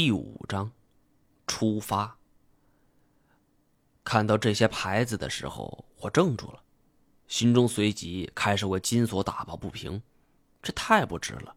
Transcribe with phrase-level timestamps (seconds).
[0.00, 0.70] 第五章，
[1.48, 2.16] 出发。
[4.04, 6.62] 看到这些牌子的时候，我怔住了，
[7.26, 10.00] 心中随即开始为金锁打抱不平。
[10.62, 11.52] 这太不值了，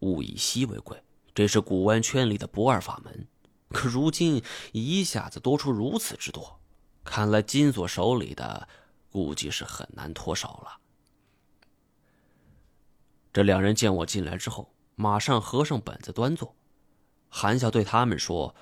[0.00, 1.00] 物以稀为贵，
[1.32, 3.28] 这是古玩圈里的不二法门。
[3.68, 4.42] 可如今
[4.72, 6.58] 一下子多出如此之多，
[7.04, 8.68] 看来金锁手里的
[9.12, 10.80] 估计是很难脱手了。
[13.32, 16.56] 这两人见我进来之后，马上合上本子端坐，
[17.28, 18.54] 含笑对他们说：“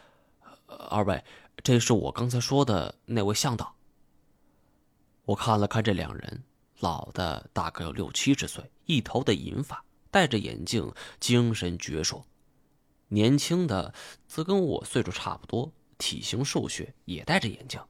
[0.91, 1.23] 二位。”
[1.65, 3.75] 这是我刚才说的那位向导。
[5.25, 6.45] 我看了看这两人，
[6.79, 12.23] 老的大概有六七十岁，一头的银发，戴着眼镜，精神矍铄；
[13.09, 13.93] 年轻的
[14.29, 17.81] 则跟我岁数差不多，体型瘦削，也戴着眼镜。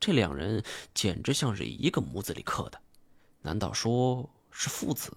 [0.00, 2.80] 这两人简直像是一个模子里刻的，
[3.42, 5.12] 难道说是父子？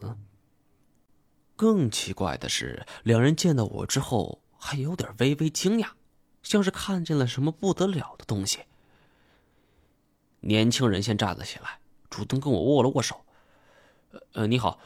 [1.56, 5.90] 更奇怪的是，两人见到我之后，还有点微微惊讶。
[6.44, 8.60] 像是看见了什么不得了的东西。
[10.40, 13.26] 年轻人先站了起来，主动跟我握了握手。
[14.31, 14.80] 呃，你好，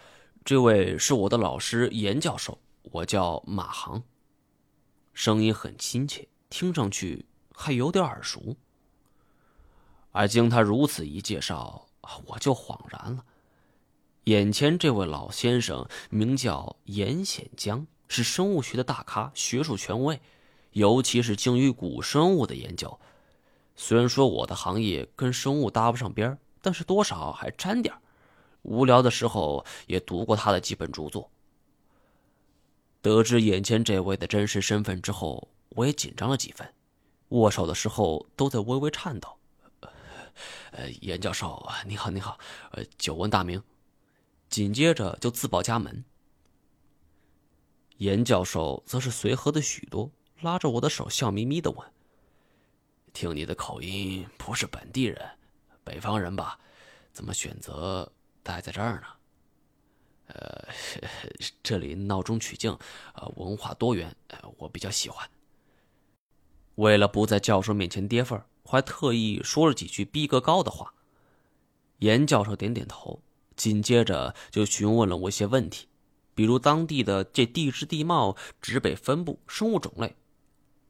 [0.44, 4.02] 这位是我的老师严教授，我叫马航。
[5.14, 8.56] 声音很亲切，听上去还有点耳熟。
[10.12, 11.88] 而经他如此一介绍，
[12.26, 13.24] 我就恍然了。
[14.24, 20.20] 眼前这位老先生名叫严显江，是生物学的大咖，学术权威。
[20.72, 23.00] 尤其是精于古生物的研究，
[23.76, 27.94] 虽然说我的行业跟生物搭不上边但是多少还沾点
[28.62, 31.30] 无聊的时候也读过他的几本著作。
[33.02, 36.74] 得知眼前这位的真实身份之后，我也紧张了几分，
[37.30, 39.30] 握手的时候都在微微颤抖。
[40.72, 42.38] 呃，严教授，你好，你好，
[42.72, 43.62] 呃，久闻大名。
[44.50, 46.04] 紧接着就自报家门。
[48.02, 50.10] 严教授则是随和的许多。
[50.42, 51.88] 拉着我的手，笑眯眯的问
[53.14, 55.38] ：“听你的口音，不是本地人，
[55.84, 56.60] 北方人吧？
[57.14, 58.12] 怎么选择
[58.42, 59.08] 待在这儿呢
[60.34, 60.68] ？”“呃，
[61.62, 62.76] 这里闹中取静，
[63.14, 64.16] 呃，文化多元，
[64.58, 65.30] 我比较喜欢。”
[66.74, 70.92] 为了不在教授面前跌份还特意说了几句逼格高的话。
[72.00, 73.22] 严教授点点头，
[73.56, 75.88] 紧接着就询问了我一些问题，
[76.34, 80.16] 比如当地的这地质地貌、植被分布、生物种类。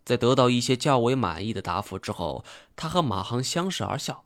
[0.03, 2.43] 在得到一些较为满意的答复之后，
[2.75, 4.25] 他和马航相视而笑，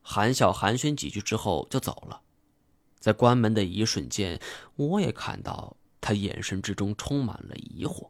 [0.00, 2.22] 含笑寒暄几句之后就走了。
[2.98, 4.40] 在关门的一瞬间，
[4.76, 8.08] 我也看到他眼神之中充满了疑惑。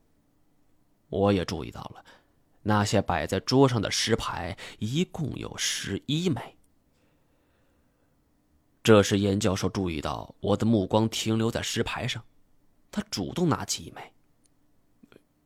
[1.08, 2.04] 我也注意到了，
[2.62, 6.53] 那些摆在桌上的石牌一共有十一枚。
[8.84, 12.22] 这时，严教授注意到我的目光停留在石牌上，
[12.90, 14.12] 他主动拿起一枚。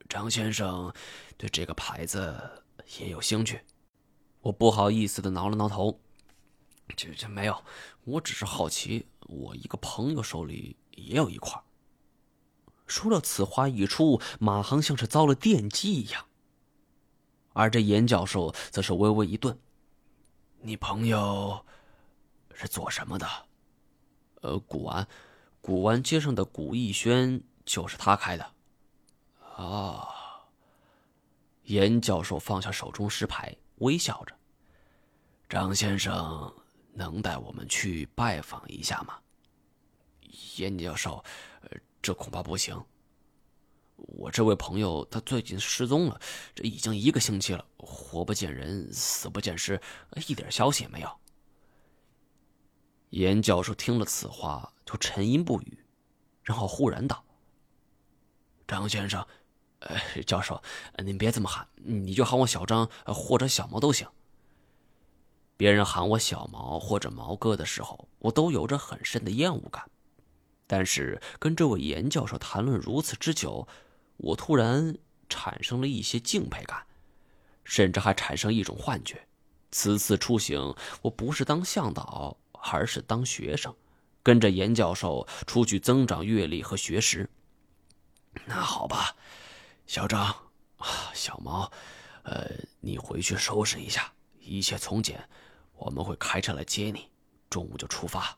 [0.09, 0.93] 张先生
[1.37, 2.65] 对这个牌子
[2.99, 3.61] 也有兴趣，
[4.41, 6.01] 我不好意思的挠了挠头，
[6.97, 7.63] 这这没有，
[8.03, 11.63] 我只是好奇，我一个朋友手里也有一块。
[12.89, 16.27] 说了此话一出，马航像是遭了电击一样，
[17.53, 19.57] 而这严教授则是微微一顿
[20.63, 21.65] ：“你朋友
[22.59, 23.27] 是做什么的
[24.43, 25.07] ？”“呃，古玩，
[25.61, 28.53] 古玩街上的古逸轩就是他开的。”
[29.57, 30.09] 啊！
[31.65, 34.35] 严教授放下手中石牌，微笑着
[35.51, 36.55] ：“张先生
[36.93, 39.19] 能带我们去拜访一下吗？”
[40.57, 41.23] 严教授
[42.01, 42.81] ：“这恐怕不行。
[43.97, 46.21] 我这位朋友他最近失踪了，
[46.55, 49.81] 这已经一个星期了，活不见人，死不见尸，
[50.29, 51.19] 一点消息也没有。”
[53.11, 55.79] 严教授听了此话，就沉吟不语，
[56.43, 57.25] 然后忽然道
[58.67, 59.27] ：“张先生。”
[59.81, 60.61] 呃，教授，
[61.05, 64.09] 您别这么喊，你就喊我小张或者小毛都行。
[65.57, 69.89] 别人喊我小毛或者毛哥的时候，我都有着很深的厌恶感。
[70.67, 73.69] 但是跟这位严教授谈论如此之久，
[74.17, 74.97] 我突然
[75.29, 76.85] 产生了一些敬佩感，
[77.63, 79.29] 甚至还产生一种幻觉：
[79.71, 83.75] 此次出行，我不是当向导，而是当学生，
[84.23, 87.29] 跟着严教授出去增长阅历和学识。
[88.47, 89.17] 那好吧。
[89.87, 90.23] 小张，
[90.77, 91.73] 啊，小毛，
[92.25, 92.51] 呃，
[92.81, 95.27] 你回去收拾一下，一切从简，
[95.73, 97.09] 我们会开车来接你，
[97.49, 98.37] 中午就出发。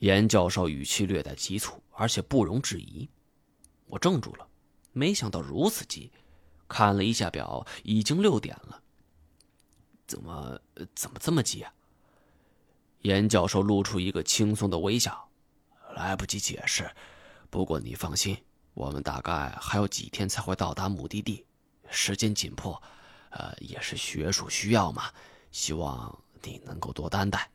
[0.00, 3.08] 严教授语气略带急促，而且不容置疑。
[3.86, 4.46] 我怔住了，
[4.92, 6.12] 没想到如此急，
[6.68, 8.82] 看了一下表，已经六点了。
[10.06, 10.60] 怎么，
[10.94, 11.72] 怎么这么急啊？
[13.06, 15.28] 严教授露出一个轻松的微笑，
[15.94, 16.90] 来不及解释，
[17.48, 18.36] 不过你放心。
[18.74, 21.46] 我们大概还有几天才会到达目的地，
[21.88, 22.82] 时间紧迫，
[23.30, 25.04] 呃，也是学术需要嘛。
[25.52, 27.48] 希望你能够多担待。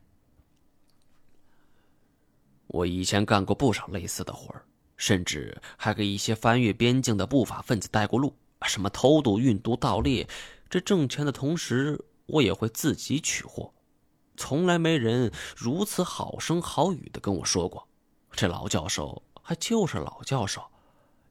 [2.66, 4.64] 我以前干过不少类似的活儿，
[4.96, 8.34] 甚至还给一些翻越边境的不法分子带过路，
[8.66, 10.26] 什么偷渡、运毒、盗猎。
[10.70, 13.72] 这挣钱的同时，我也会自己取货。
[14.36, 17.86] 从来没人如此好声好语的跟我说过。
[18.32, 20.62] 这老教授还就是老教授。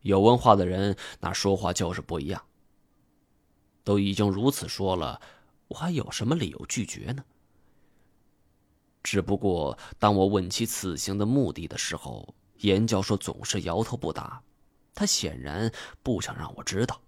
[0.02, 2.44] 有文化的人，那说话就是不一样。
[3.84, 5.22] 都已经如此说了，
[5.68, 7.24] 我还有什么理由拒绝呢？
[9.04, 14.42] 只不过，当我问起此行的目的的时候，严教授总是摇头不答。
[14.94, 15.72] 他显然
[16.04, 17.02] 不想让我知道。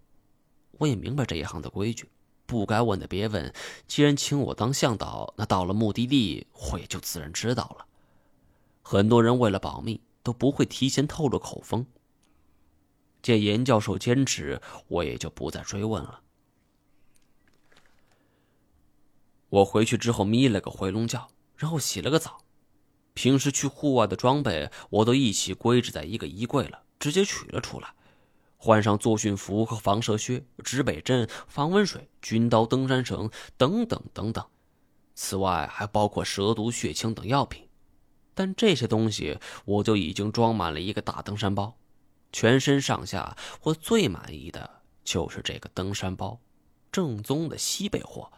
[0.79, 2.09] 我也明白这一行的规矩，
[2.45, 3.53] 不该问的别问。
[3.87, 7.85] 既然请我当向导，那到了目的地，我也就自然知道了。
[8.81, 11.85] 很多人为了保密，都不会提前透露口风。
[13.21, 16.19] 见严教授坚持，我也就不再追问了。
[19.49, 22.39] 我回去之后眯了个回笼觉，然后洗了个澡。
[23.13, 27.93] 平时去户外的装备，我都一起归置在一个衣柜了，直接取了出来。
[28.63, 34.45] 换上作训服和防蛇靴、指北针、防蚊水、军刀、登山绳等等等等。
[35.15, 37.67] 此外，还包括蛇毒、血清等药品。
[38.33, 41.75] 但这些东西，我就已经装满了一个大登山包。
[42.31, 44.69] 全身上下，我最满意的
[45.03, 46.39] 就是这个登山包，
[46.89, 48.31] 正宗的西北货，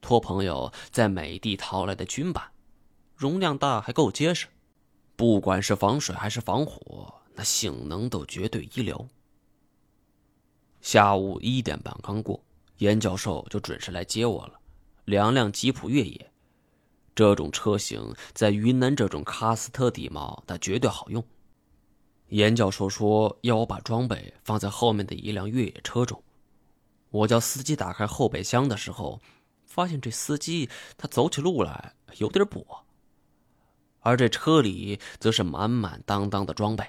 [0.00, 2.52] 托朋友在美帝淘来的军版，
[3.16, 4.46] 容量大还够结实，
[5.16, 9.08] 不管是防水还是防火，那性能都绝对一流。
[10.82, 12.44] 下午一点半刚过，
[12.78, 14.60] 严教授就准时来接我了，
[15.04, 16.32] 两辆吉普越野，
[17.14, 21.24] 这种车型在云南这种喀斯特地貌，那绝对好用。
[22.30, 26.20] 严教授说：“要我把装备放在后面的一辆越野车中。”
[27.10, 29.20] 我叫司机打开后备箱的时候，
[29.66, 32.64] 发现这司机他走起路来有点跛，
[34.00, 36.84] 而这车里则是满满当当的装备，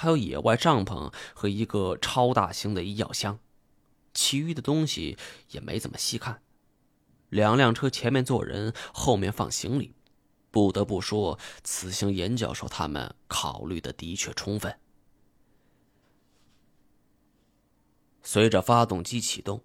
[0.00, 3.40] 还有野外帐篷和一个超大型的医药箱，
[4.14, 5.18] 其余的东西
[5.50, 6.40] 也没怎么细看。
[7.30, 9.96] 两辆车前面坐人，后面放行李。
[10.52, 14.78] 不得不说，此行严教授他们考虑的的确充分。
[18.22, 19.64] 随着发动机启动，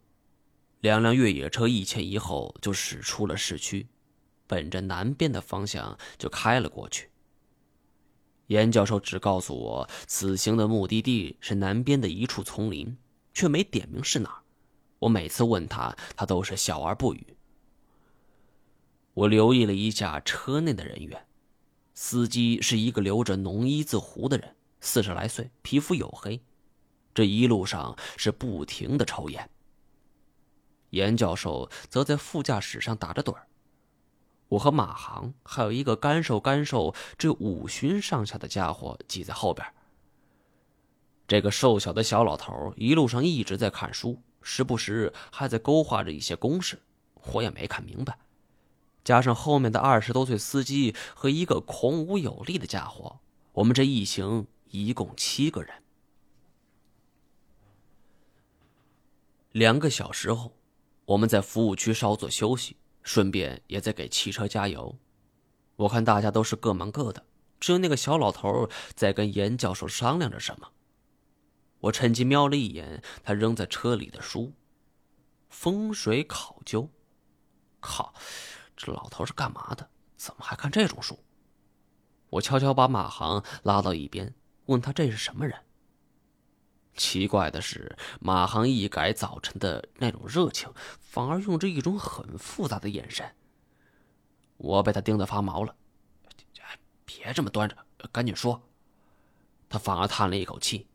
[0.80, 3.88] 两辆越野车一前一后就驶出了市区，
[4.48, 7.13] 本着南边的方向就开了过去。
[8.48, 12.98] 严教授只告诉我，此行的目的地是南边的一处丛林，
[13.34, 14.42] 却没点明是哪儿。
[15.00, 17.36] 我每次问他，他都是笑而不语。
[19.14, 21.26] 我留意了一下车内的人员，
[21.94, 26.42] 司机是一个留着浓一字胡的人，四十来岁，皮肤黝黑，
[27.14, 29.50] 这一路上是不停的抽烟。
[30.90, 33.48] 严教授则在副驾驶上打着盹儿，
[34.54, 39.66] 我和马航还有一个干瘦干瘦、只有五旬上下的家伙挤在后边。
[41.28, 46.80] 这个瘦小的小老头一路上一直在看书，时不时还在勾画着一些公式，
[47.32, 48.20] 我也没看明白。
[49.04, 53.20] 加上后面的二十多岁司机和一个孔武有力的家伙，
[53.54, 55.82] 我们这一行一共七个人。
[59.52, 60.54] 两个小时后，
[61.06, 64.98] 我们在服务区稍作休息，顺便也在给汽车加油。
[65.76, 67.26] 我看大家都是各忙各的，
[67.60, 70.72] 只有那个小老头在跟严教授商量着什么。
[71.80, 74.48] 我趁机瞄了一眼他扔在车里的书，
[75.50, 76.84] 《风水考究》。
[77.80, 78.14] 靠！
[78.78, 79.90] 这老头是干嘛的？
[80.16, 81.20] 怎么还看这种书？
[82.30, 84.34] 我悄悄把马航拉到一边，
[84.68, 85.60] 问他这是什么人。
[86.96, 93.36] 奇怪的是，马航一改早晨的那种热情，反而用着一种很复杂的眼神。
[94.58, 95.76] 我被他盯得发毛了。
[97.06, 97.78] 别这么端着，
[98.12, 98.62] 赶紧说。
[99.70, 100.88] 他反而叹了一口气：“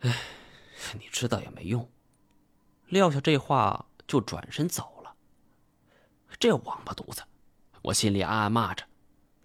[0.00, 0.14] 哎，
[0.94, 1.90] 你知道也没用。”
[2.88, 5.14] 撂下这话就转身走了。
[6.38, 7.22] 这王八犊子！
[7.82, 8.84] 我心里暗暗骂着，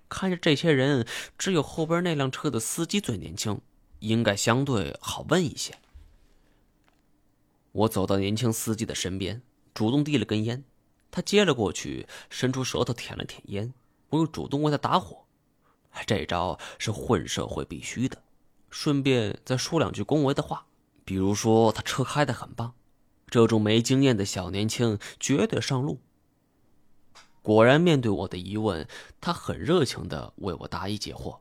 [0.10, 3.62] 看着这些人，只有后边那辆车的司机最年轻，
[4.03, 5.77] 应该相对好问一些。
[7.72, 9.41] 我走到年轻司机的身边，
[9.74, 10.63] 主动递了根烟，
[11.10, 13.74] 他接了过去，伸出舌头舔了舔烟。
[14.10, 15.25] 我又主动为他打火，
[16.05, 18.22] 这招是混社会必须的。
[18.69, 20.67] 顺便再说两句恭维的话，
[21.05, 22.74] 比如说他车开的很棒，
[23.27, 26.00] 这种没经验的小年轻绝对上路。
[27.41, 28.88] 果然，面对我的疑问，
[29.22, 31.39] 他很热情的为我答疑解惑。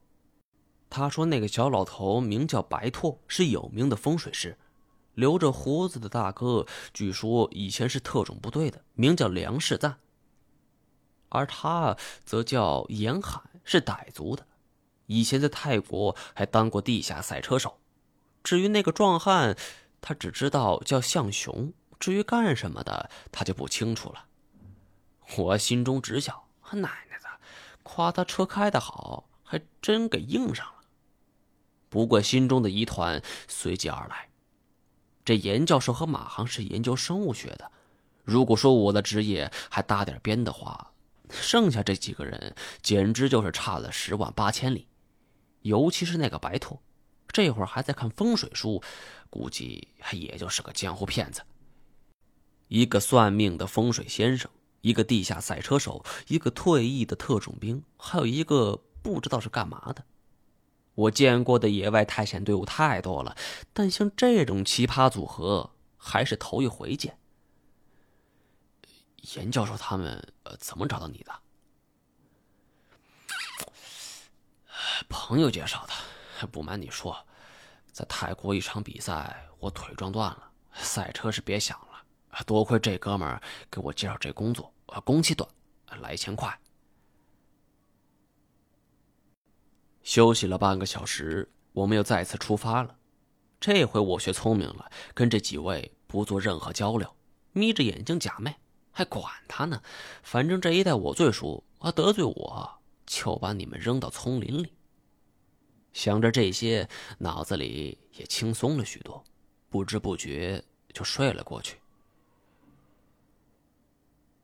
[0.92, 4.58] 他说那个小老头名叫白拓，是有名的风水师。
[5.14, 9.98] 留着胡子的大哥，据说以前是特种部队的，名叫梁世赞。
[11.30, 14.46] 而他则叫严海，是傣族的，
[15.06, 17.78] 以前在泰国还当过地下赛车手。
[18.42, 19.56] 至于那个壮汉，
[20.00, 24.26] 他只知道叫向雄，至于干什么的，他就不清楚了。
[25.36, 27.28] 我心中直笑，奶奶的，
[27.82, 30.81] 夸他车开得好，还真给应上了。
[31.92, 34.30] 不过心中的疑团随即而来。
[35.26, 37.70] 这严教授和马航是研究生物学的，
[38.24, 40.90] 如果说我的职业还搭点边的话，
[41.28, 44.88] 剩下这几个人简直就是差了十万八千里。
[45.60, 46.80] 尤其是那个白兔，
[47.28, 48.82] 这会儿还在看风水书，
[49.28, 51.42] 估计也就是个江湖骗子。
[52.68, 60.02] 一个算命的风水先生，一个地下赛车手，一个退役的特种兵，还有一个不知道是干嘛的。
[60.94, 63.36] 我见过的野外探险队伍太多了，
[63.72, 67.18] 但像这种奇葩组合还是头一回见。
[69.36, 71.32] 严教授他们呃怎么找到你的？
[75.08, 75.92] 朋友介绍的。
[76.48, 77.16] 不瞒你说，
[77.92, 82.42] 在泰国一场比赛，我腿撞断了，赛车是别想了。
[82.44, 85.48] 多亏这哥们儿给我介绍这工作，工期短，
[86.00, 86.58] 来钱快。
[90.02, 92.96] 休息了半个小时，我们又再次出发了。
[93.60, 97.14] 这回我学聪明了，跟这几位不做任何交流，
[97.52, 98.54] 眯着眼睛假寐，
[98.90, 99.80] 还管他呢。
[100.22, 104.72] 反正这一带我最熟，啊得罪我就把你们扔到丛林里。
[105.92, 109.22] 想着这些，脑子里也轻松了许多，
[109.68, 111.76] 不知不觉就睡了过去。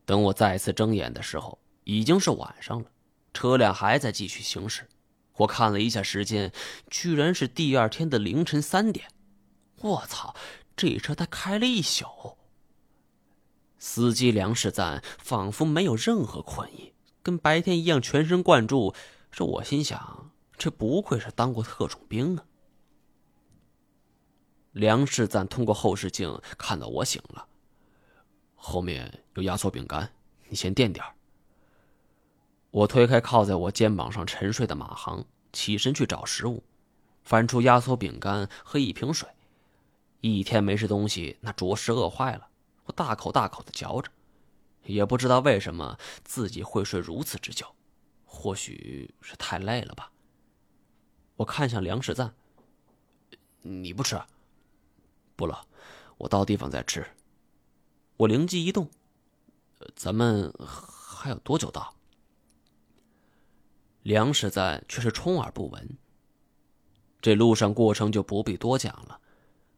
[0.05, 2.91] 等我再次睁眼的时候，已经是晚上了，
[3.35, 4.87] 车辆还在继续行驶。
[5.39, 6.53] 我看了一下时间，
[6.89, 9.11] 居然是第二天的凌晨三点。
[9.81, 10.35] 我操，
[10.77, 12.37] 这车他开了一宿。
[13.79, 16.93] 司机梁世赞仿佛没有任何困意，
[17.23, 18.95] 跟白天一样全神贯注。
[19.31, 22.45] 这我心想，这不愧是当过特种兵啊。
[24.73, 27.47] 梁世赞通过后视镜看到我醒了，
[28.57, 30.13] 后面有压缩饼干，
[30.49, 31.15] 你先垫点儿。
[32.71, 36.63] 我推开靠在我肩膀上沉睡的马航，起身去找食物，
[37.25, 39.29] 翻出压缩饼干和一瓶水。
[40.21, 42.49] 一天没吃东西，那着实饿坏了。
[42.85, 44.11] 我大口大口的嚼着，
[44.85, 47.67] 也不知道为什么自己会睡如此之久，
[48.27, 50.11] 或许是太累了吧。
[51.37, 52.35] 我看向梁世赞
[53.63, 54.21] ：“你不吃？
[55.37, 55.67] 不了，
[56.19, 57.07] 我到地方再吃。”
[58.19, 58.91] 我灵机一动
[59.95, 61.95] ：“咱们还有多久到？”
[64.09, 65.99] 梁世赞却是充耳不闻。
[67.21, 69.21] 这路上过程就不必多讲了，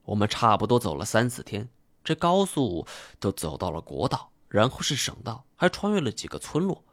[0.05, 1.69] 我们差不多走了三四天，
[2.05, 2.87] 这高速
[3.19, 6.85] 都走到了国道，然后是省道，还穿越了几个村落，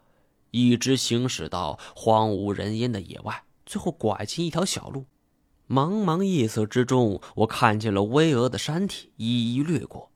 [0.49, 5.05] 一直行驶到荒无人烟的野外，最后拐进一条小路。
[5.69, 10.11] 茫茫夜色之中，我看见了巍峨的山体，一一掠过。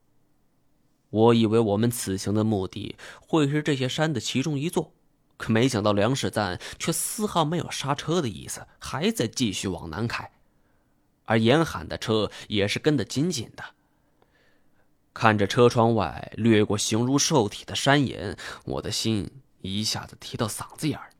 [1.10, 4.92] 我以为我们此行的目的会是这些山的其中一座。
[5.36, 10.30] 可没想到，梁世赞却丝毫没有刹车的意思，还在继续往南开，
[11.24, 13.64] 而严寒的车也是跟得紧紧的。
[15.14, 21.10] 看着车窗外掠过形如兽体的山岩，我的心一下子提到嗓子眼儿。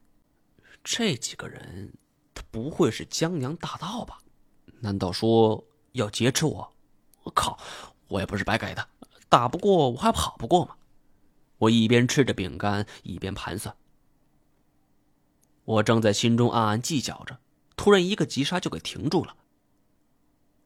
[0.83, 1.92] 这几个人，
[2.35, 4.19] 他不会是江洋大盗吧？
[4.81, 6.73] 难道说要劫持我？
[7.25, 7.59] 我靠！
[8.09, 8.88] 我也不是白给的，
[9.28, 10.76] 打不过我还跑不过吗？
[11.59, 13.75] 我一边吃着饼干，一边盘算。
[15.64, 17.38] 我正在心中暗暗计较着，
[17.76, 19.37] 突然一个急刹就给停住了。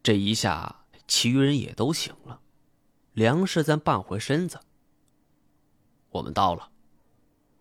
[0.03, 2.41] 这一下，其余人也都醒了。
[3.13, 4.61] 梁氏在半回身子。
[6.11, 6.71] 我们到了。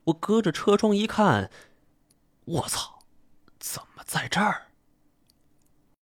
[0.06, 1.50] 我隔着车窗一看，
[2.46, 3.00] 我操，
[3.60, 4.65] 怎么在这儿？